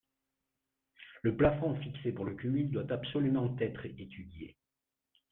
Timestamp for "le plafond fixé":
1.21-2.11